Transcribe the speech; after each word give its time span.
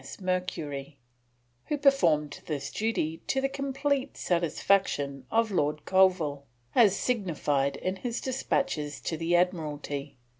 M.S. 0.01 0.19
Mercury, 0.19 0.97
who 1.67 1.77
performed 1.77 2.41
this 2.47 2.71
duty 2.71 3.21
to 3.27 3.39
the 3.39 3.47
complete 3.47 4.17
satisfaction 4.17 5.27
of 5.29 5.51
Lord 5.51 5.85
Colville 5.85 6.43
as 6.73 6.95
signified 6.97 7.75
in 7.75 7.97
his 7.97 8.19
despatches 8.19 8.99
to 9.01 9.15
the 9.15 9.35
Admiralty. 9.35 10.17